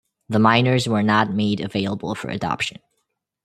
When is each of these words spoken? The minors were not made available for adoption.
The 0.29 0.39
minors 0.39 0.87
were 0.87 1.03
not 1.03 1.29
made 1.31 1.59
available 1.59 2.15
for 2.15 2.29
adoption. 2.31 2.77